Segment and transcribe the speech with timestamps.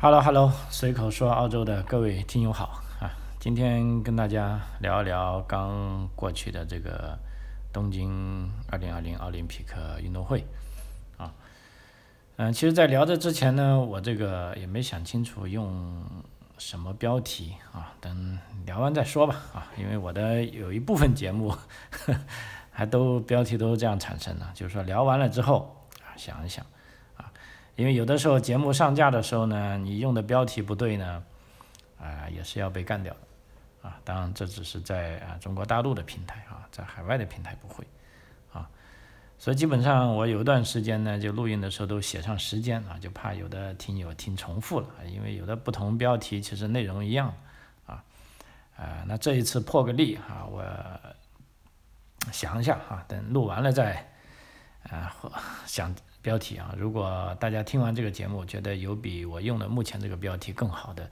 [0.00, 3.10] Hello，Hello，随口说澳洲的各位听友好啊！
[3.40, 7.18] 今天跟大家聊一聊刚过去的这个
[7.72, 10.46] 东京2020奥林匹克运动会
[11.16, 11.34] 啊。
[12.36, 16.00] 嗯，其实，在聊这之前呢，我这个也没想清楚用
[16.58, 19.66] 什么标题啊，等聊完再说吧啊。
[19.76, 21.52] 因为我的有一部分节目
[22.70, 26.64] 还都标题都是这样产生的，就是说聊完了之后啊，想一想。
[27.78, 31.22] 因为有的时候节目上架的时候呢，你用的标题不对呢，
[31.96, 37.86] 啊，也是要被干掉的，啊，当然这只是在啊中国大陆的平台啊，在海外的平台不会，
[38.52, 38.68] 啊，
[39.38, 47.32] 所以基本上我有一段时间呢，就录音的时候都写上时间啊，就怕有的听友听重复了，因为有的不同标题其实内容一样，
[47.86, 48.02] 啊，
[48.76, 50.64] 啊，那这一次破个例哈，我
[52.32, 54.04] 想一下哈，等录完了再，
[54.90, 55.14] 啊，
[55.64, 55.94] 想。
[56.20, 61.08] 标题啊，如果大家听完这个节目觉得有比我用的目前这个标题更好的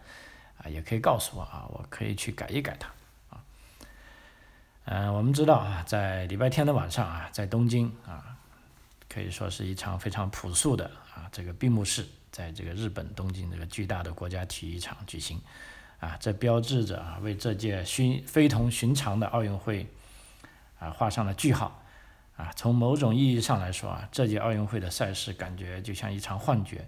[0.58, 2.88] 啊，也可以告诉我啊，我可以去改一改它
[3.30, 3.44] 啊。
[4.84, 8.36] 嗯，我们知道啊，在礼拜天的晚上啊，在东京啊，
[9.08, 15.40] 可以说是一场非常朴素的啊这个闭幕式，在这个日本东京这个巨大的国家体育场举行
[16.00, 19.86] 啊，这标志着啊为这届寻非同寻常的奥运会
[20.80, 21.80] 啊画上了句号。
[22.36, 26.86] 啊，从某种意义上来说啊，这届奥运会的赛事感觉就像一场幻觉，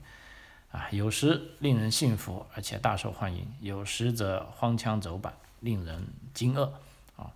[0.71, 6.71] 啊，有时令人信服而且大受欢迎，有时则荒腔走板，令人惊愕。
[7.17, 7.33] 啊，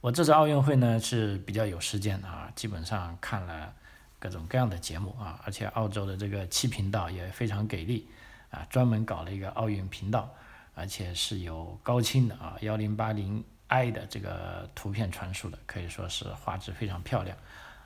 [0.00, 3.72] 我这次奥运会呢是比较有时间啊，基本上看了
[4.18, 8.08] 各种各样的节目啊，而且澳洲的这个七频道也非常给力，
[8.50, 10.28] 啊，专门搞了一个奥运频道，
[10.74, 13.44] 而且是有高清的啊，幺零八零。
[13.72, 17.34] I 的这个图片传输的可以说是画质非常漂亮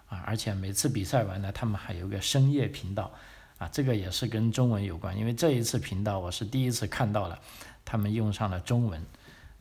[0.09, 3.13] 啊，而且每次比赛完呢，他们还有个深夜频道
[3.59, 7.39] 啊，这个也是跟中文有关，因为这一次频道我是第一次看到了，
[7.85, 9.01] 他们用上了中文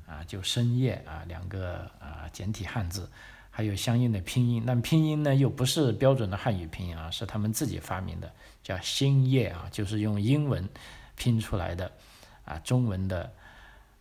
[0.08, 3.08] 啊，就深夜啊两个啊简体汉字，
[3.52, 8.34] 还有相应的拼音，那拼音呢又不是标准的汉语拼音啊，是他们自己发明的，
[8.64, 10.68] 叫星夜啊，就是用英文
[11.16, 11.92] 拼出来的
[12.46, 13.32] 啊中文的。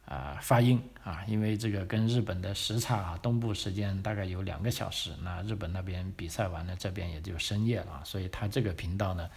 [0.06, 9.30] 啊，发音啊，因为这个跟日本的时差啊，东部时间大概有两个小时，那日本那边比赛完了，这边也就深夜了，所以他这个频道呢，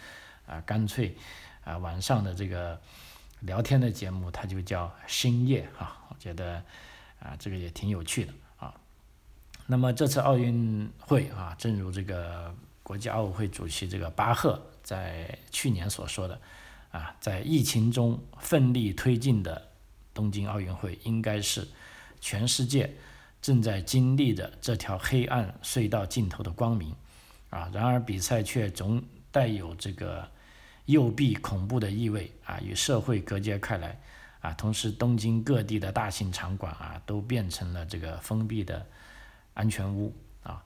[0.45, 1.15] 啊，干脆
[1.63, 2.77] 啊晚上的这个
[3.39, 6.61] 聊天的节目，它就叫深夜啊，我觉得
[7.21, 8.73] 啊这个也挺有趣的啊。
[9.67, 12.53] 那么这次奥运会啊，正如这个
[12.83, 16.41] 国际奥委会主席这个巴赫在去年所说的
[16.91, 19.66] 啊，在疫情中奋力推进的。
[20.17, 21.67] 东京奥运会应该是
[22.19, 22.91] 全世界
[23.39, 26.91] 正在经历的这条黑暗隧道尽头的光明
[27.51, 27.69] 啊！
[27.71, 28.99] 然而比赛却总
[29.31, 30.27] 带有这个
[30.85, 33.99] 右臂恐怖的意味啊，与社会隔绝开来
[34.41, 34.51] 啊！
[34.53, 38.83] 同时，东京各地的大型场馆啊，都变成了这个封闭的
[39.53, 40.11] 安全屋
[40.41, 40.63] 啊！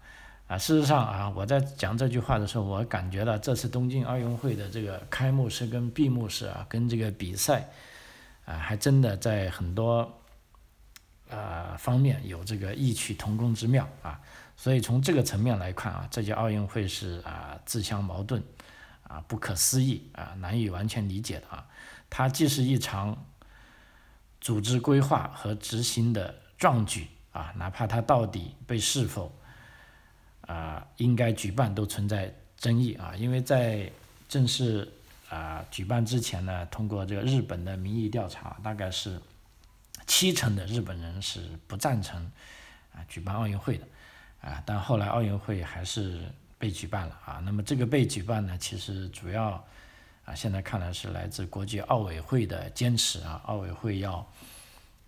[0.47, 7.69] 啊，事实上啊，我在讲这句话的时候，我感觉到这次东京奥运会的这个开幕式跟闭幕式啊，跟这个比赛。
[8.46, 10.19] 啊，还真的在很多
[11.29, 14.19] 呃方面有这个异曲同工之妙啊，
[14.57, 18.44] 所以从这个层面来看啊，这届奥运会是啊自相矛盾
[19.03, 21.68] 啊，不可思议啊，难以完全理解的啊。
[22.09, 23.25] 它既是一场
[24.41, 29.31] 组织规划和执行的壮举啊，哪怕它到底被是否
[30.41, 33.90] 啊应该举办都存在争议啊，因为在
[34.28, 34.91] 正式。
[35.31, 39.18] 啊，举办之前呢，通过这个日本的民意调查，大概是
[40.06, 42.30] 七成的日本人是不赞成
[42.94, 43.88] 啊举办奥运会的，
[44.42, 47.42] 啊，但后来奥运会还是被举办了啊。
[47.46, 49.52] 那么这个被举办呢，其实主要
[50.25, 54.30] 啊，现在看来是来自国际奥委会的坚持啊，奥委会要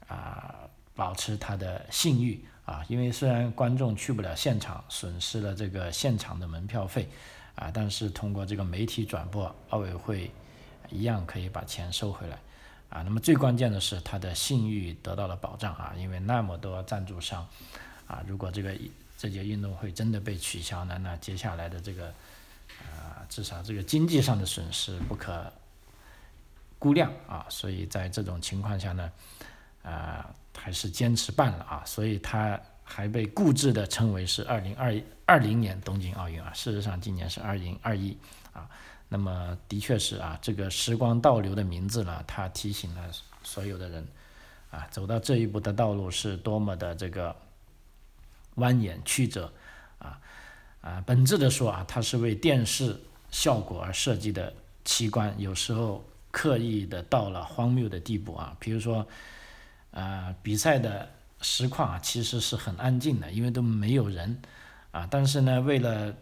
[0.08, 0.56] 啊
[0.96, 7.10] 保持它的信誉啊，因为虽然观众去不了现场，损失了这个现场的门票费。
[7.56, 10.32] 啊，但是通过这个媒体转播，奥委会
[10.90, 12.40] 一样可以把钱收回来，
[12.90, 17.48] 啊，那么最关键的是他的信誉得到了保障啊，因为那么多赞助商，
[18.08, 18.76] 啊，如果这个
[19.18, 22.08] 这届运动会真的被取消呢，那接下来的这个，
[22.82, 25.54] 啊，至少这个经济上的损失不可
[26.80, 29.12] 估量啊，所以在这种情况下呢，
[29.84, 32.60] 啊，还是坚持办了啊，所以他。
[32.84, 34.96] 还被固执的称为是二零二
[35.26, 38.18] 二零年东京奥运啊，事实上今年是二零二一
[38.52, 38.70] 啊。
[39.10, 43.02] 那么的确是啊，这个时光倒流的名字呢，它提醒了
[43.44, 44.08] 所有的人
[44.72, 47.36] 啊，走到这一步的道路是多么的这个
[48.56, 49.52] 蜿蜒曲折
[50.00, 50.20] 啊
[50.82, 51.04] 啊。
[51.06, 53.00] 本质的说啊，它是为电视
[53.30, 54.52] 效果而设计的
[54.84, 59.08] 奇观，有时候刻意的到了荒谬的地步啊，比如说，
[59.92, 61.08] 啊，比赛的
[61.44, 64.42] 实况啊，其实是很安静的，因为都没有人，
[64.92, 66.16] 啊，但是呢，为了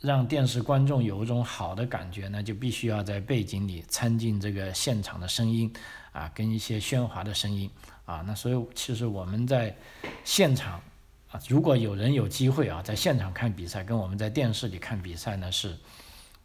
[0.00, 5.72] 让电视观众有一种好的感觉呢，就必须要在背景里掺进这个现场的声音，
[6.12, 7.70] 啊，跟一些喧哗的声音，
[8.06, 9.76] 啊，那所以其实我们在
[10.24, 10.80] 现场，
[11.30, 15.76] 啊，如果有人有机会啊，在现场看比赛，跟我们在电视里看比赛呢是。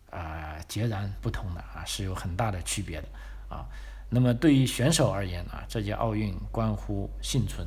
[0.10, 3.08] 啊，截然不同的啊，是有很大的区别的
[3.50, 3.66] 啊。
[4.12, 7.66] 那么对于选手而言啊，这届奥运关乎幸存，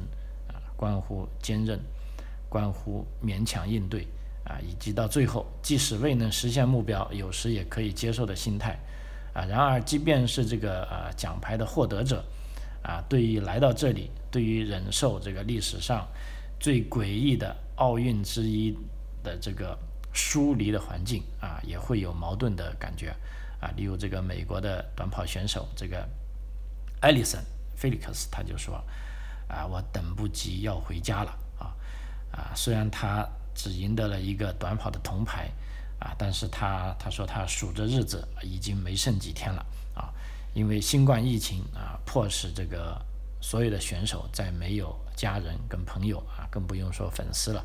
[0.76, 1.80] 关乎坚韧，
[2.48, 4.06] 关乎勉强应对
[4.44, 8.78] 啊，以及到最后即使未能实现目标，有时也可以接受的心态
[9.32, 9.44] 啊。
[9.44, 12.24] 然而，即便是这个呃奖牌的获得者
[12.82, 16.06] 啊，对于来到这里，对于忍受这个历史上
[16.60, 18.76] 最诡异的奥运之一
[19.22, 19.76] 的这个。
[20.18, 23.14] 疏离的环境啊，也会有矛盾的感觉
[23.60, 23.68] 啊。
[23.76, 26.08] 例如这个美国的短跑选手这个
[27.02, 27.38] 艾利森·
[27.76, 28.82] 菲利克斯，他就说
[29.48, 31.72] 啊，我等不及要回家了啊
[32.32, 32.52] 啊！
[32.54, 35.50] 虽然他只赢得了一个短跑的铜牌
[35.98, 39.64] 啊，但是他他说他数着日子，已经没剩几天了
[39.94, 40.12] 啊。
[40.54, 43.00] 因为新冠疫情啊，迫使这个
[43.40, 47.64] 所有的选手在没有家人跟朋友啊，更不用说粉丝了。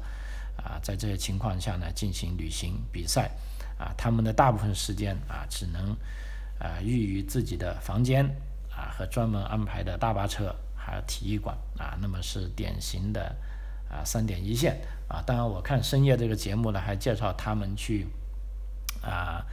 [0.58, 3.32] 啊，在这些情况下呢，进行旅行比赛，
[3.80, 5.96] 啊，他们的大部分时间啊，只能
[6.60, 8.24] 啊寓于自己的房间
[8.70, 13.36] 啊和专门安排的大巴车，还有体育馆啊，那么是典型的
[13.90, 15.22] 啊三点一线啊。
[15.26, 18.08] 当然，我看深夜这个节目呢，还介绍他们去
[19.02, 19.46] 啊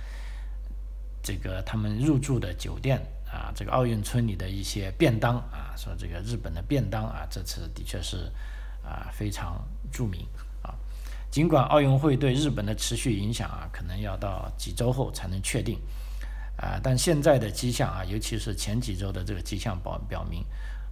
[1.23, 2.99] 这个他们入住的酒店
[3.31, 8.33] 啊，这个奥运村里的一些便当啊，说这个日本的便当啊，这次的确是
[8.83, 10.27] 啊非常著名
[10.63, 10.75] 啊。
[11.31, 15.79] 尽管奥运会对日本的持续影响啊，可能要到几周后才能确定，
[16.57, 20.43] 啊，但现在的迹象啊，尤其是前几周的这个迹象表表明，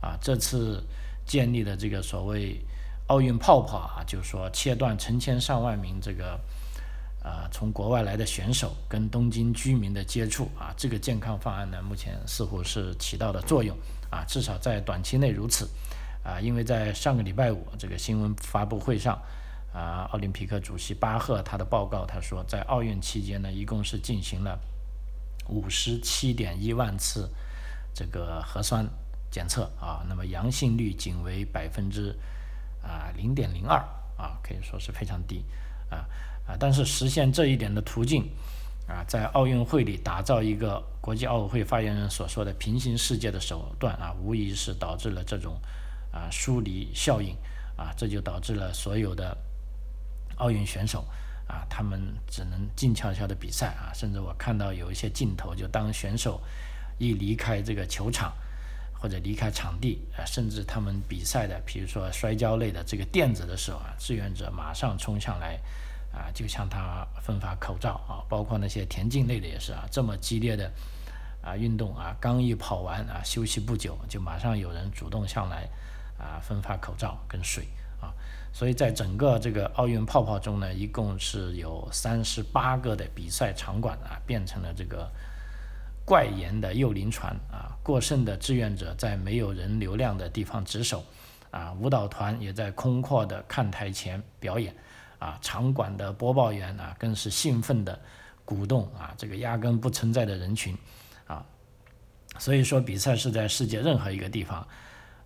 [0.00, 0.82] 啊，这次
[1.24, 2.60] 建立的这个所谓
[3.08, 6.40] 奥运泡泡啊，就是说切断成千上万名这个
[7.22, 13.76] 啊从国外来的选手跟东京居民的接触啊，这个健康方案呢，目前似乎是起到了作用
[14.10, 15.68] 啊，至少在短期内如此
[16.22, 19.20] 啊，因为在上个礼拜五这个新闻发布会上。
[19.72, 24.58] 啊，奥林匹克主席巴赫他的报告，他说，在奥运期间呢，一共是进行了
[25.50, 27.28] 五十七点一万次
[27.92, 28.88] 这个核酸
[29.30, 32.16] 检测啊，那么阳性率仅为百分之
[32.82, 33.78] 啊零点零二
[34.16, 35.44] 啊，可以说是非常低
[35.90, 36.06] 啊
[36.46, 38.30] 啊，但是实现这一点的途径
[38.88, 45.60] 啊，在奥运会里打造一个国际奥委会发言人所说的平行世界的手段啊，无疑是导致了这种
[46.12, 47.36] 啊疏离效应
[47.76, 49.36] 啊，这就导致了所有的。
[50.38, 51.02] 奥运选手
[51.48, 51.98] 啊，他们
[52.28, 56.42] 只能静悄悄的比赛啊，甚至我看到有一些镜头，就当选手
[56.98, 58.34] 一离开这个球场
[58.98, 65.58] 或者离开场地啊，甚至他们比赛的，比如说摔跤类的这个垫子的时候啊，志愿者马上冲上来
[66.12, 70.72] 啊，就向他分发口罩啊，包括那些田径类的也是啊，这么激烈的
[71.42, 75.68] 啊运动啊，刚一跑完啊，休息不久就马上有人主动上来
[76.18, 77.68] 啊，分发口罩跟水
[78.00, 78.12] 啊。
[78.52, 85.12] 所以在整个这个奥运泡泡中呢，一共是有三十八个的比赛场馆啊，变成了这个
[86.06, 87.76] 怪岩的幼灵船啊。
[87.82, 91.04] 过剩的志愿者在没有人流量的地方值守
[91.50, 94.74] 啊，舞蹈团也在空阔的看台前表演
[95.18, 95.38] 啊。
[95.42, 98.00] 场馆的播报员啊，更是兴奋的
[98.44, 100.76] 鼓动啊这个压根不存在的人群
[101.26, 101.44] 啊。
[102.38, 104.66] 所以说，比赛是在世界任何一个地方。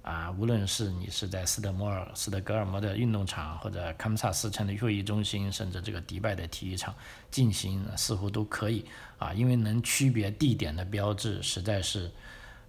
[0.03, 6.95] 啊，无论是你是在斯德摩尔、斯德哥尔摩的运动场，或者堪萨斯城的会议中心，甚至这个迪拜的体育场
[7.31, 8.87] 进行，似乎都可以
[9.19, 12.11] 啊，因为能区别地点的标志实在是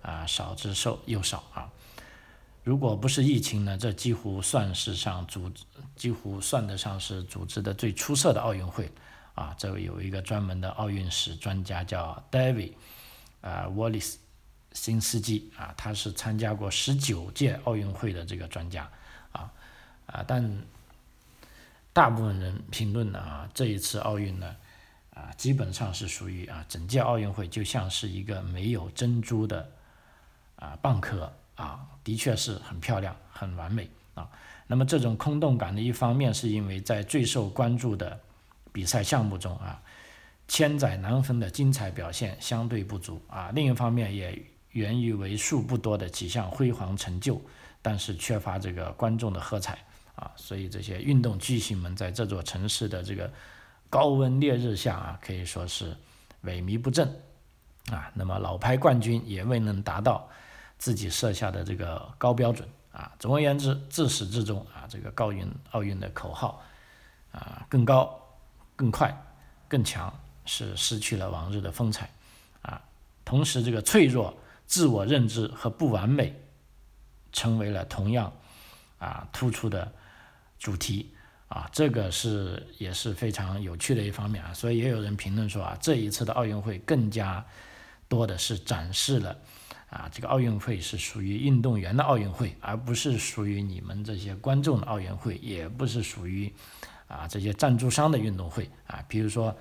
[0.01, 0.73] 啊少之
[1.05, 1.71] 又少啊。
[2.65, 5.63] 如果不是疫情呢，这几乎算是上组织，
[5.95, 8.91] 几乎算得上是组织的最出色的奥运会
[9.35, 9.55] 啊。
[9.57, 12.73] 这有一个专门的奥运史专家叫 David
[13.39, 14.17] 啊 Wallace。
[14.73, 18.89] 新司机啊，他是参加过十九届奥运会的这个专家
[19.33, 19.51] 啊
[20.05, 20.61] 啊，但
[21.91, 24.55] 大部分人评论呢啊，这一次奥运呢
[25.13, 29.69] 啊，基本上是属于啊，整届奥运会就像是一个没有珍珠的
[30.55, 34.29] 啊蚌壳啊，的确是很漂亮、很完美啊。
[34.67, 38.17] 那么这种空洞感的一方面，是因为在最受关注的
[38.71, 39.83] 比赛项目中啊，
[40.47, 43.51] 千载难逢的精彩表现相对不足啊。
[43.53, 44.41] 另一方面也。
[44.71, 47.41] 源于为数不多的几项辉煌成就，
[47.81, 49.77] 但是缺乏这个观众的喝彩
[50.15, 53.31] 啊，所以这些运动巨星们在这座城市的这个
[53.89, 55.95] 高温烈日下啊，可以说是
[56.45, 57.07] 萎靡不振
[57.91, 60.29] 啊，那么老牌冠军也未能达到
[60.77, 63.11] 自己设下的这个高标准啊。
[63.19, 66.61] 总而言之，自始至终啊，这个奥运奥运的口号
[67.31, 68.17] 啊，更高、
[68.75, 69.15] 更快、
[69.67, 70.13] 更强，
[70.45, 72.09] 是失去了往日的风采
[72.61, 72.81] 啊。
[73.25, 74.37] 同时，这个脆弱、
[74.71, 76.33] 自我认知和不完美，
[77.33, 78.31] 成为了同样
[78.99, 79.93] 啊突出的
[80.57, 81.13] 主题。
[81.49, 87.45] 啊，这个是也是非常有趣的一方面啊，所以也有人评论说啊，这一次的奥运会更加
[88.07, 89.37] 多的是展示了
[89.89, 96.49] 啊，这个奥运会是属于运动员的奥运会，而不是属于你们这些观众的奥运会，也不是属于
[97.09, 99.03] 啊这些赞助商的运动会啊。
[99.09, 99.53] 比如说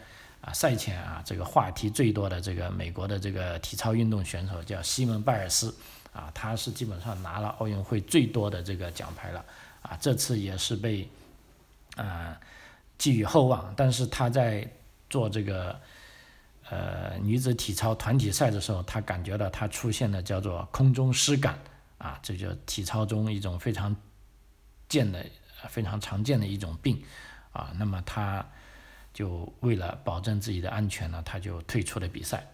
[0.52, 5.74] 赛前啊，这个话题最多的这个美国的这个体操运动选手叫西蒙拜尔斯
[6.12, 9.44] 啊，他是基本上拿了奥运会最多的这个奖牌了
[9.82, 11.08] 啊，这次也是被。
[11.96, 12.40] 啊，
[12.98, 14.66] 寄予厚望，但是他在
[15.10, 15.78] 做这个
[16.70, 21.58] 呃女子体操团体赛的时候，他感觉到他出现了叫做空中失感
[21.98, 23.94] 啊，这就体操中一种非常
[24.88, 25.26] 见的、
[25.68, 27.02] 非常常见的一种病
[27.52, 27.72] 啊。
[27.76, 28.46] 那么他
[29.12, 32.46] 就为了保证自己的安全呢，他就退出了比赛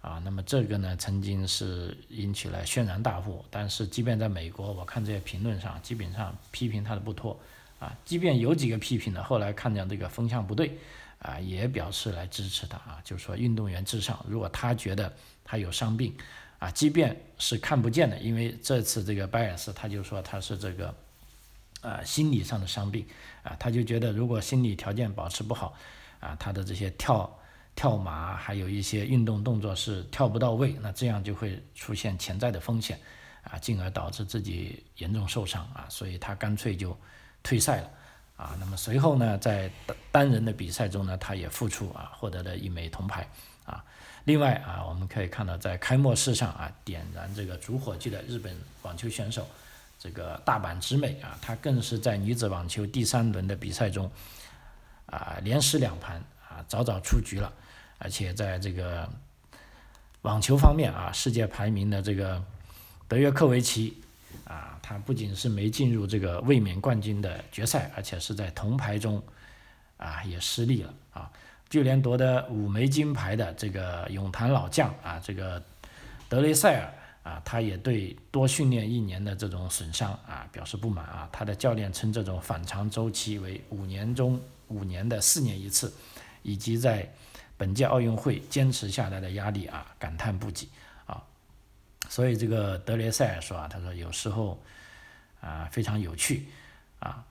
[0.00, 0.20] 啊。
[0.24, 7.38] 那么这个呢，曾经是引起了轩然大波，但是即便在美国，我看这些评论上基本上批评他的不多。
[7.80, 10.76] 啊，即便有几个批评的，后来看见这个风向不对，
[11.20, 14.18] 啊，也表示来支持他啊，就是说运动员至上。
[14.28, 15.12] 如果他觉得
[15.44, 16.12] 他有伤病，
[16.58, 20.92] 啊，即便是看不见的，因为这次这个拜尔斯他就说他是这个，
[21.80, 23.06] 啊，心理上的伤病，
[23.44, 25.78] 啊，他就觉得如果心理条件保持不好，
[26.20, 27.38] 啊，他的这些跳
[27.74, 32.98] 跳马还有一些运动动作是跳不到位，那这样就会出现潜在的风险，
[33.42, 36.96] 啊，进而导致自己严重受伤啊，所以他干脆就。
[37.40, 37.90] 退赛了，
[38.36, 43.26] 啊，那么随后呢，在单单人的比赛中呢，他也复出啊，获得了一枚铜牌，
[43.64, 43.82] 啊，
[44.24, 49.46] 另外啊，我们可以看到在开幕式上啊，点燃这个主火炬的日本网球选手，
[50.00, 54.10] 这个大阪直美啊，她更是在女子网球第三轮的比赛中，
[55.08, 56.16] 啊，连失两盘
[56.48, 57.52] 啊，早早出局了，
[57.98, 59.08] 而且在这个
[60.22, 62.42] 网球方面啊，世界排名的这个
[63.08, 63.96] 德约科维奇。
[64.44, 69.22] 啊，他不仅是没进入这个卫冕冠军的决赛，而且是在铜牌中
[69.98, 71.30] 啊也失利了啊。
[71.68, 75.62] 就连夺得五枚金牌的这个泳坛老将啊，这个
[76.30, 76.92] 德雷塞尔
[77.30, 81.28] 啊，他也对多训练一年的这种损伤啊表示不满啊。
[81.30, 85.92] 他的教练称这种反常周期为五年中五年的四年一次，
[86.42, 87.12] 以及在
[87.56, 90.68] 本届奥运会坚持下来的压力啊，感叹不已
[91.06, 91.22] 啊。
[92.08, 94.62] 所以这个德雷塞尔说啊，他说有时候
[95.40, 96.46] 啊非常有趣
[97.00, 97.24] 啊，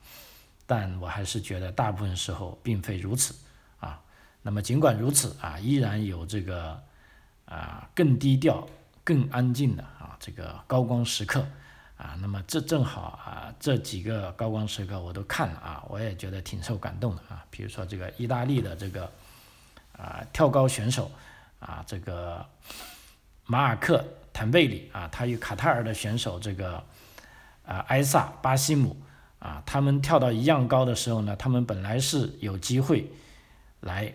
[0.66, 3.34] 但我还是觉得大部分时候并非如此
[3.80, 4.00] 啊。
[4.42, 6.82] 那么尽管如此啊，依然有这个
[7.44, 8.68] 啊更低调、
[9.02, 11.46] 更安静的啊这个高光时刻
[11.98, 12.16] 啊。
[12.20, 17.44] 那么这正好啊这几个高光时刻我都看了啊，我也觉得挺受感动的啊。
[17.50, 19.12] 比如说这个意大利的这个
[19.92, 21.10] 啊跳高选手
[21.60, 22.46] 啊这个
[23.44, 24.02] 马尔克。
[24.30, 26.76] 坦贝里啊，他与卡塔尔的选手这个
[27.66, 28.96] 啊埃萨巴西姆
[29.40, 33.10] 啊，他们跳到一样高的时候呢，他们本来是有机会
[33.80, 34.14] 来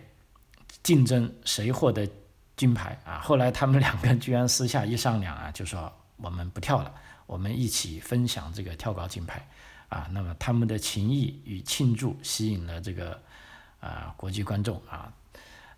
[0.82, 2.08] 竞争谁获得
[2.56, 6.94] 金牌啊，后来他们两个居然私下一商量啊，就说我们不跳了，
[7.26, 9.48] 我们一起分享这个跳高金牌
[9.88, 10.08] 啊。
[10.12, 13.20] 那么他们的情谊与庆祝吸引了这个
[13.80, 15.12] 啊国际观众啊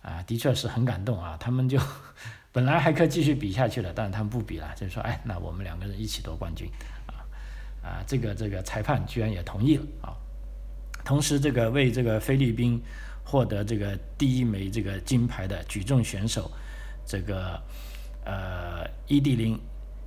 [0.02, 1.80] 啊，的确是很感动啊，他们就。
[2.52, 6.66] 本来还可以继续比下去的，但是他们不比了，就说，哎，那我们两个人一起夺冠军，
[7.06, 7.20] 啊，
[7.86, 10.16] 啊，这个这个裁判居然也同意了啊。
[11.04, 12.82] 同时，这个为这个菲律宾
[13.22, 16.50] 获得这个第一枚这个金牌的举重选手，
[17.04, 17.60] 这个
[18.24, 19.60] 呃伊蒂琳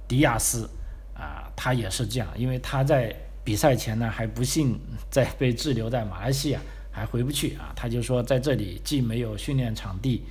[0.10, 0.70] 迪亚斯
[1.14, 4.78] 啊，他也是这样，因为他在比赛前呢还不幸
[5.10, 6.60] 在被滞留在马来西亚，
[6.92, 10.26] 还回不去啊，他就说在这里既没有训练场地。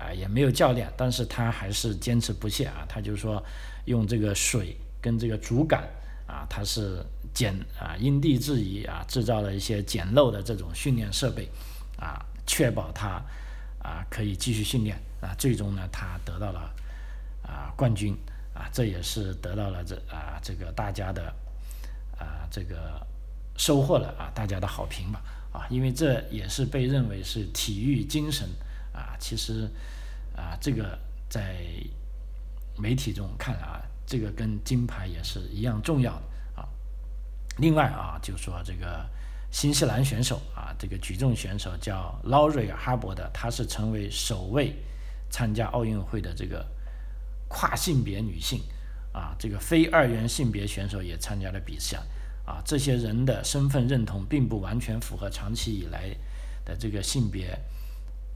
[0.00, 2.86] 啊，也没有教练，但是他还是坚持不懈啊。
[2.88, 3.42] 他就说，
[3.86, 5.82] 用这个水跟这个竹竿
[6.24, 7.04] 啊，他是
[7.34, 11.48] 简啊因地制宜啊，制造了一些简陋的这种训练设备
[11.98, 13.20] 啊，确保他
[13.82, 15.34] 啊可以继续训练啊。
[15.36, 16.72] 最终呢，他得到了
[17.42, 18.16] 啊冠军
[18.58, 21.32] 啊，这也是得到了这啊这个大家的
[22.18, 23.06] 啊这个
[23.56, 25.22] 收获了啊大家的好评吧
[25.52, 28.48] 啊，因为这也是被认为是体育精神。
[28.90, 29.70] 啊，其实，
[30.34, 30.98] 啊，这个
[31.28, 31.56] 在
[32.76, 36.68] 媒体中看啊，这个跟金牌也是一样重要的啊。
[37.58, 39.08] 另外啊，就说这个
[39.52, 44.74] 新西兰选手啊，这个举重选手叫劳瑞哈伯的，他是成为首位
[45.30, 46.66] 参加奥运会的这个
[47.48, 48.60] 跨性别女性
[49.12, 51.98] 啊，这个非二元性别选手也参加了比赛
[52.44, 56.14] 啊，这些人的身份认同并不完全符合长期以来
[56.64, 57.58] 的这个性别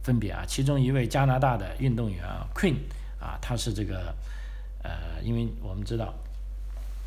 [0.02, 0.44] 分别啊。
[0.46, 2.76] 其中一位加拿大的运动员啊，Queen
[3.20, 4.14] 啊，她是这个
[4.82, 6.12] 呃，因为我们知道，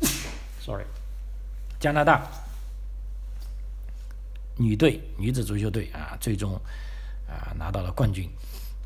[0.60, 0.84] sorry，
[1.78, 2.26] 加拿大
[4.56, 6.54] 女队女子足球队啊，最终
[7.28, 8.30] 啊拿到了冠军。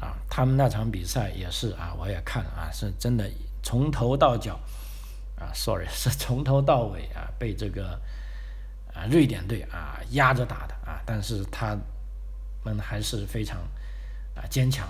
[0.01, 3.31] 啊，他们那场比赛也是啊，我也看啊，是真的
[3.63, 4.59] 从头到脚
[5.39, 8.01] 啊，sorry， 是从头到尾啊，被这个
[8.95, 11.77] 啊瑞典队啊压着打的啊，但是他
[12.65, 13.59] 们还是非常
[14.35, 14.89] 啊坚强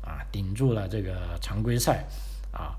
[0.00, 2.06] 啊，顶住了这个常规赛
[2.50, 2.74] 啊，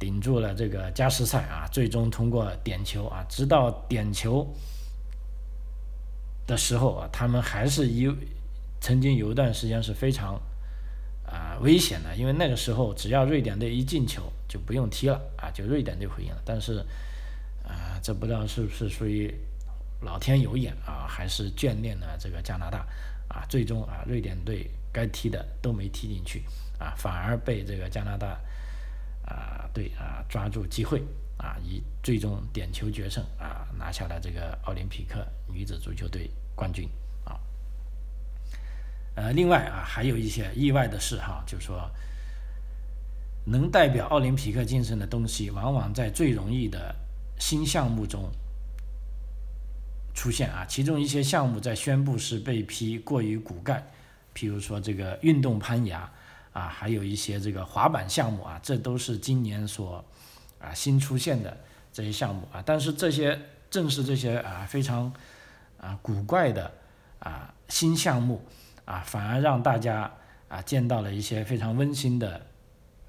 [0.00, 4.52] 顶住了这个加时赛啊，最终通过点球啊，直到点球
[6.44, 8.12] 的时候啊，他们还是有
[8.80, 10.42] 曾经有一段时间是非常。
[11.60, 16.42] 危险的，因为那个时候只要瑞典队一进球就不用踢了啊，就瑞典队会赢了。
[16.44, 16.78] 但是，
[17.64, 19.32] 啊，这不知道是不是属于
[20.02, 22.86] 老天有眼啊，还是眷恋了这个加拿大
[23.28, 23.44] 啊？
[23.48, 26.44] 最终啊，瑞典队该踢的都没踢进去
[26.78, 28.40] 啊，反而被这个加拿大
[29.26, 31.02] 啊队啊抓住机会
[31.36, 36.88] 啊，以最终点球决胜啊，拿下了这个奥林匹克女子足球队冠军。
[39.16, 41.88] 呃，另外啊，还有一些意外的事哈，就是说，
[43.46, 46.92] 能代表奥林匹克精神的东西，往往在最容易的
[47.38, 48.28] 新项目中
[50.14, 50.66] 出现啊。
[50.68, 53.86] 其中一些项目在宣布时被批过于骨干，
[54.34, 56.10] 譬如说这个运动攀崖
[56.52, 60.04] 啊，还有一些这个滑板项目啊，这都是今年所
[60.58, 61.56] 啊新出现的
[61.92, 62.60] 这些项目啊。
[62.66, 63.40] 但是这些
[63.70, 65.12] 正是这些啊非常
[65.78, 66.72] 啊古怪的
[67.20, 68.44] 啊新项目。
[68.84, 70.12] 啊，反而让大家
[70.48, 72.46] 啊见到了一些非常温馨的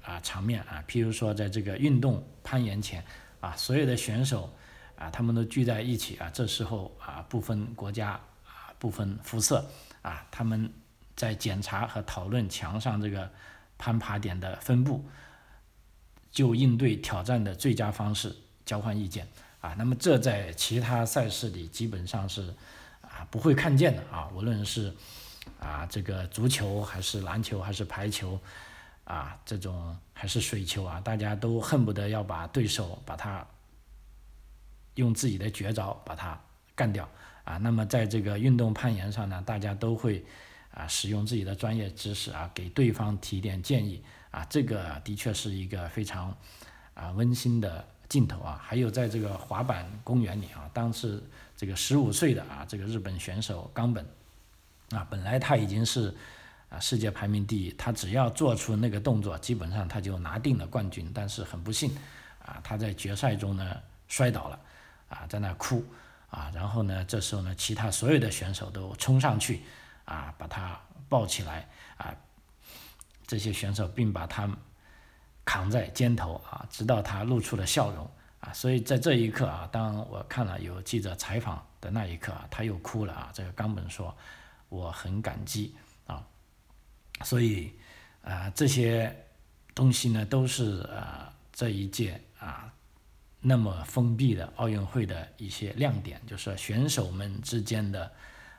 [0.02, 3.04] 啊场面啊，譬如说在这个运动攀岩前
[3.40, 4.50] 啊，所有的选手
[4.96, 8.12] 啊他们都聚在一起啊，这时候啊不分国家
[8.44, 9.66] 啊不分肤色
[10.00, 10.72] 啊，他们
[11.14, 13.30] 在检查和讨论墙上这个
[13.76, 15.04] 攀爬点的分布，
[16.30, 19.28] 就应对挑战的最佳方式交换意见
[19.60, 19.74] 啊。
[19.76, 22.54] 那么这在其他赛事里基本上是
[23.02, 24.94] 啊不会看见的啊，无论是。
[25.58, 28.38] 啊，这个足球还是篮球还是排球，
[29.04, 33.44] 啊，这种还是水球啊，大家都恨不得要把对手把他
[34.94, 36.38] 用自己的绝招把他
[36.74, 37.08] 干掉
[37.44, 37.56] 啊。
[37.56, 40.24] 那么在这个运动攀岩上呢，大家都会
[40.70, 44.44] 啊使用自己的专业知识啊，给对方提点建议啊。
[44.48, 46.36] 这个的确是一个非常
[46.94, 48.60] 啊温馨的镜头啊。
[48.62, 51.20] 还有在这个滑板公园里啊，当时
[51.56, 54.06] 这个十五岁的啊这个日本选手冈本。
[54.90, 56.14] 啊，本来他已经是
[56.68, 61.10] 啊世界排名第一，他只要做出那个动作，基本上他就拿定了冠军。
[61.12, 61.90] 但是很不幸，
[62.44, 64.60] 啊，他在决赛中呢摔倒了，
[65.08, 65.84] 啊，在那哭，
[66.30, 69.62] 啊，然后呢，这时候呢，其他所有的选手都冲上去，
[70.04, 72.14] 啊，把他抱起来，啊，
[73.26, 74.48] 这些选手并把他
[75.44, 84.16] 扛在肩头，啊，直到他露出了笑容，啊，所以在这一刻啊，当我看了有记者采访的那一刻啊，他又哭了，啊，这个冈本说。
[84.68, 85.74] 我很感激
[86.06, 86.26] 啊，
[87.22, 87.72] 所以
[88.22, 89.24] 啊这些
[89.74, 92.72] 东西呢都是啊这一届啊
[93.40, 98.10] 那么封闭的奥运会的一些亮点，就是选手们之间的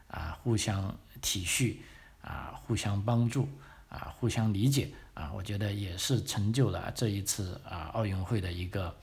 [0.08, 1.76] 啊互相体恤
[2.22, 3.50] 啊互相帮助
[3.90, 8.96] 啊互相理解啊，我觉得也是成就了这一次啊奥运会的一个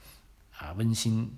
[0.57, 1.31] 啊温馨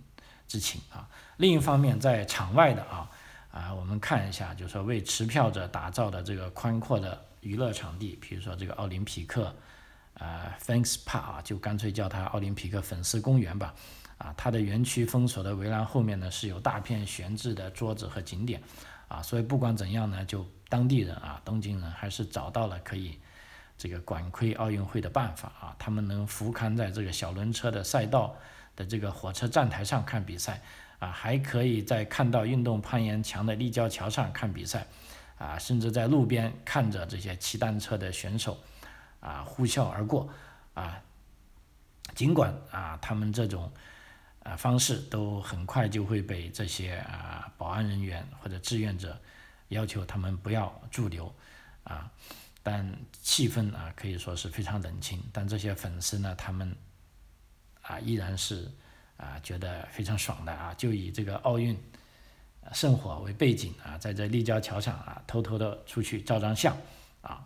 [0.47, 1.09] 之情啊。
[1.35, 3.11] 另一方面，在场外的啊。
[3.57, 9.51] 啊，我们看一下，就是说为持票者打造的这个宽阔的娱乐场地，比如说这个奥林匹克，
[10.13, 13.73] 呃，Fans Park 啊，就干脆叫它奥林匹克粉丝公园吧。
[14.19, 18.61] 啊，它的园区封锁的围栏后面呢是有大片悬置的桌子和景点，
[19.07, 23.19] 啊，所以不管怎样呢，就当地人啊，东京人还是找到了可以
[23.77, 28.35] 这个管窥奥运会的办法啊，他们能俯瞰在这个小轮车的赛道
[28.75, 30.61] 的这个火车站台上看比赛。
[30.99, 34.87] 啊，还可以在看到运动攀岩墙的立交桥上看比赛，
[35.37, 38.57] 啊，甚至在路边看着这些骑单车的选手，
[39.19, 40.27] 啊，呼啸而过，
[40.73, 40.99] 啊，
[42.15, 43.71] 尽管啊，他们这种
[44.41, 49.21] 啊方式都很快就会被这些啊保安人员或者志愿者
[49.67, 51.31] 要求他们不要驻留，
[51.83, 52.09] 啊，
[52.63, 56.75] 但气氛啊可以说是非常冷清，但这些粉丝呢，他们
[57.83, 58.71] 啊依然是。
[59.17, 61.77] 啊，觉得非常爽的啊，就以这个奥运
[62.73, 66.77] 圣火为背景啊，在这立交桥上啊，偷偷的出去照张相
[67.21, 67.43] 啊，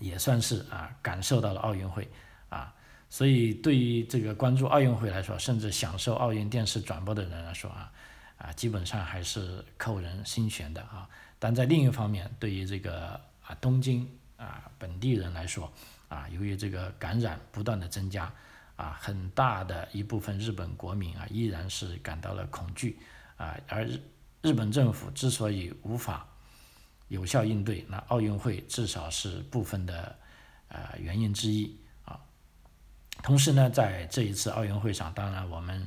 [0.00, 2.08] 也算是啊感受到了奥运会
[2.48, 2.74] 啊。
[3.08, 7.92] 所以对于这个关注奥运会来说，甚至享受奥运电视转播的人来说啊，
[8.38, 11.08] 啊，基本上还是扣人心弦的啊。
[11.38, 15.72] 但在另一方面，对于这个啊东京啊本地人来说
[16.08, 18.32] 啊，由于这个感染不断的增加
[18.80, 22.98] 啊，很大的一部分日本国民啊依然是感到了恐惧
[23.36, 23.54] 啊。
[23.68, 24.00] 而日
[24.40, 26.26] 日本政府之所以无法
[27.08, 30.16] 有效应对，那奥运会至少是部分的
[30.68, 32.18] 呃原因之一啊。
[33.22, 35.86] 同时呢，在这一次奥运会上，当然我们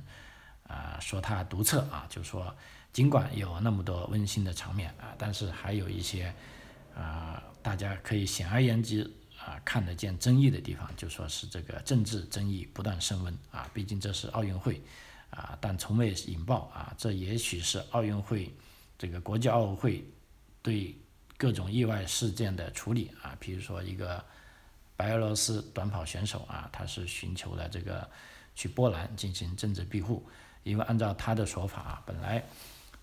[0.67, 2.55] 啊说它独特啊，就说
[2.91, 6.31] 尽管有那么多温馨的场面啊，但是还有一些
[6.95, 9.09] 啊大家可以显而易见
[9.45, 14.81] 啊看得见争议的地方，就说是这个政治争议不断升温啊，毕竟这是奥运会
[15.29, 18.53] 啊，但从未引爆啊，这也许是奥运会
[18.97, 20.07] 这个国际奥委会
[20.61, 20.95] 对
[21.37, 24.23] 各种意外事件的处理啊，比如说一个。
[24.95, 28.07] 白俄罗斯短跑选手啊，他是寻求了这个
[28.53, 30.23] 去波兰进行政治庇护，
[30.61, 32.41] 因为按照他的说法啊，本来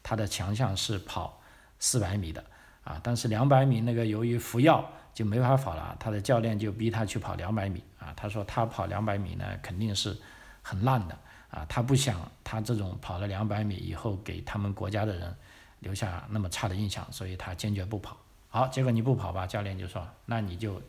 [0.00, 1.42] 他的强项是跑
[1.80, 2.42] 四百米的
[2.84, 8.12] 啊，但是两百米那个由于服药就没法跑了，他的教练就逼他去跑两百米啊。
[8.16, 10.16] 他说他跑两百米呢肯定是
[10.62, 11.18] 很烂的
[11.50, 15.34] 啊，他不想他这种跑了两百米以后给他们国家的人
[15.80, 18.16] 留下那么差的印象，所以他坚决不跑。
[18.48, 20.82] 好，结果你不跑吧，教练就说那你就。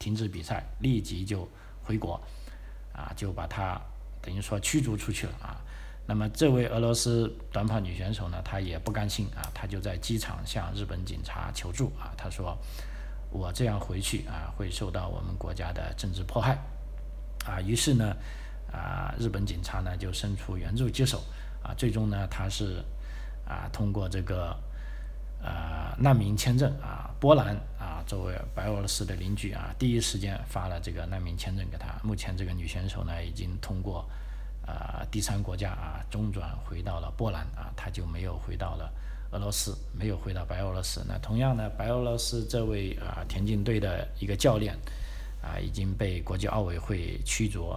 [0.00, 1.48] 停止比赛，立即就
[1.82, 2.22] 回国，
[2.92, 3.76] 啊，就把他
[4.22, 5.58] 等于说驱逐出去了啊。
[6.06, 12.14] 那么这位俄罗斯短跑女选手呢，她也不甘心啊，她就在机场向日本警察求助啊。
[12.16, 12.56] 她说
[13.30, 16.58] ：“我这样回去啊，会受到我们国家的政治迫害。”
[17.46, 18.16] 啊，于是呢，
[18.72, 21.22] 啊，日本警察呢就伸出援助之手
[21.62, 21.74] 啊。
[21.76, 22.84] 最终呢，他是
[23.46, 24.56] 啊通过这个。
[25.40, 31.94] 啊，难民签证啊，波兰啊，作为白俄罗斯的邻居啊，第一时间发了这个难民签证给他。
[32.02, 34.04] 目前这个女选手呢，已经通过
[34.66, 38.92] 啊第三国家啊中转回到了波兰啊，她就没有回到了
[39.30, 41.04] 俄罗斯，没有回到白俄罗斯。
[41.08, 44.74] 那同样呢，白俄罗斯这位啊田径队的一个教练
[45.42, 47.70] 啊，已经被国际奥委会驱逐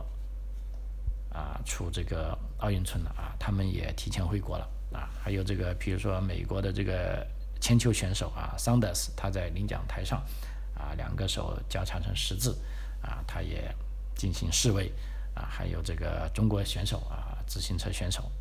[1.31, 5.09] 啊出这个奥运村了啊，他们也提前回国了啊。
[5.23, 7.25] 还有这个，比如说美国的这个。
[7.63, 10.19] 铅球选手啊，Sanders，他在领奖台上
[10.73, 12.57] 啊，两个手交叉成十字
[13.03, 13.71] 啊，他也
[14.15, 14.91] 进行示威
[15.35, 15.45] 啊。
[15.47, 18.31] 还有这个中国选手啊，自行车选手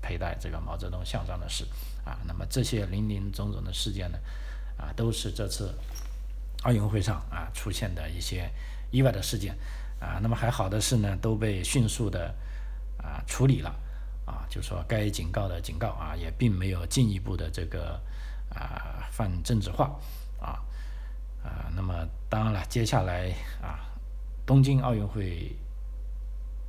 [0.00, 1.66] 佩戴这个毛泽东像章的事
[2.04, 2.18] 啊。
[2.26, 4.18] 那么这些林林总总的事件呢，
[4.76, 5.74] 啊，都是这次
[6.62, 8.50] 奥运会上啊出现的一些
[8.90, 9.56] 意外的事件
[10.00, 10.18] 啊。
[10.22, 12.34] 那么还好的是呢，都被迅速的
[12.98, 13.70] 啊处理了
[14.26, 18.00] 啊，就说该警告的警告啊，也并没有进一步的这个。
[18.50, 19.94] 啊，泛政治化，
[20.40, 20.58] 啊，
[21.44, 21.94] 啊，那么
[22.30, 23.30] 当然了，接下来
[23.60, 23.84] 啊，
[24.46, 25.54] 东京奥运会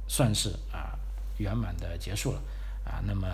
[0.05, 0.99] 算是啊
[1.37, 2.41] 圆满的结束了，
[2.83, 3.27] 啊，那么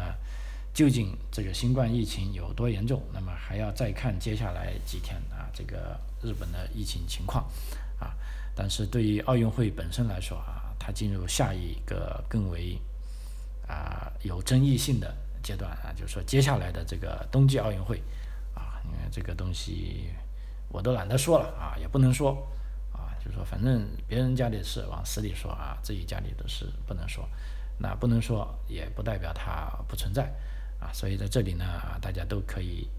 [0.74, 3.02] 究竟这个新冠疫情有多严重？
[3.14, 7.50] 那么还要再看接下来几天啊，这个日本的疫情情况，
[8.00, 8.14] 啊，
[8.56, 12.78] 但是对于奥运会本身来说啊，它进入下一个更为
[13.68, 18.02] 啊有争议性的阶段啊，就是说接下来的这个冬季奥运会
[18.54, 18.82] 啊。
[18.86, 20.10] 因为这个东西
[20.70, 22.32] 我都懒得说了啊，也不能说
[22.92, 27.28] 啊，就说反正别人家里的事往死里说啊，自己家里的事不能说，
[27.78, 30.32] 那不能说也不代表它不存在
[30.80, 31.66] 啊，所以在这里呢，
[32.02, 32.90] 大家都可以，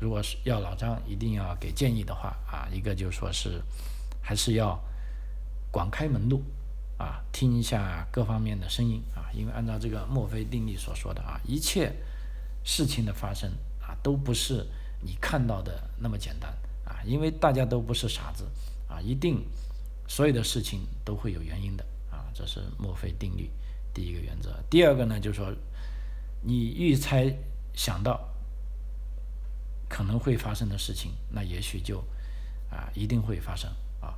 [0.00, 3.62] 如果是要老张一定要给建议的话啊，一个就说是
[4.20, 4.80] 还是要
[5.70, 6.42] 广开门路
[6.98, 11.94] 啊，听一下各方面的声音啊，因为按照这个墨菲定律所说的啊，一切
[12.64, 13.50] 事情的发生。
[13.80, 14.64] 啊都不是
[15.02, 16.50] 你看到的那么简单
[16.84, 18.44] 啊，因为大家都不是傻子
[18.88, 19.44] 啊，一定
[20.06, 21.84] 所有的事情都会有原因的，
[22.34, 23.50] 这是墨菲定律
[23.92, 24.58] 第一个原则。
[24.68, 25.54] 第二个呢，就是说
[26.42, 27.32] 你预猜
[27.74, 28.28] 想到
[29.88, 31.98] 可能会发生的事情，那也许就
[32.70, 34.14] 啊一定会发生啊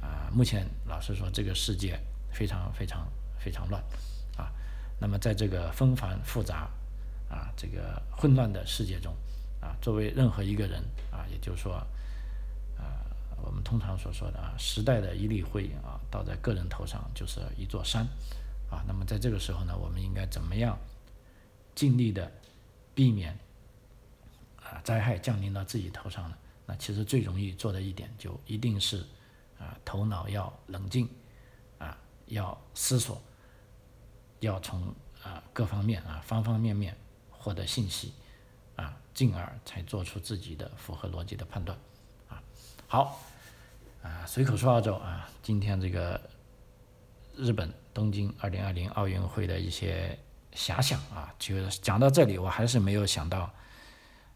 [0.00, 0.30] 啊。
[0.32, 1.98] 目前老实说，这个世界
[2.32, 3.06] 非常非常
[3.38, 3.82] 非常乱
[4.36, 4.52] 啊，
[4.98, 6.70] 那么在这个纷繁复杂。
[7.32, 9.14] 啊，这个混乱的世界中，
[9.60, 10.82] 啊，作为任何一个人，
[11.12, 11.74] 啊，也就是说，
[12.76, 13.06] 啊，
[13.40, 18.04] 我们通常所说的啊，时代的一粒灰啊，倒在个人头上就是一座山，
[18.70, 20.78] 啊，那么在这个时候呢，我们应该怎么样
[21.74, 22.30] 尽力的
[22.94, 23.38] 避免
[24.56, 26.36] 啊灾害降临到自己头上呢？
[26.66, 29.06] 那其实最容易做的一点，就一定是
[29.58, 31.08] 啊，头脑要冷静，
[31.78, 31.96] 啊，
[32.26, 33.22] 要思索，
[34.40, 36.96] 要从啊各方面啊方方面面。
[37.42, 38.12] 获得信息，
[38.76, 41.78] 啊，进而才做出自己的符合逻辑的判断，
[42.28, 42.42] 啊，
[42.86, 43.18] 好，
[44.02, 46.20] 啊，随口说澳洲啊，今天这个
[47.36, 50.18] 日本东京二零二零奥运会的一些
[50.54, 51.34] 遐想啊。
[51.38, 53.52] 就讲到这里，我还是没有想到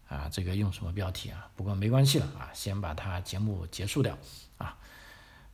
[0.07, 1.49] 啊，这个用什么标题啊？
[1.55, 4.15] 不过没关系了啊，先把它节目结束掉
[4.57, 4.77] 啊，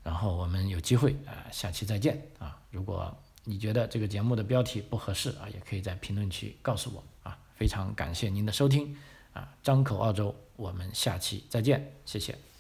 [0.04, 2.60] 然后我们有机会啊，下期再见啊。
[2.69, 7.38] 如果你觉得这个节目的标题不合适啊，也可以在评论区告诉我啊。
[7.56, 8.97] 非常感谢您的收听
[9.34, 12.51] 啊，张口澳洲，我们下期再见，谢谢。